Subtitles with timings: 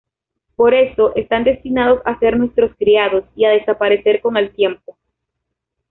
[0.55, 4.97] Por eso están destinados a ser nuestros criados y a desaparecer con el tiempo.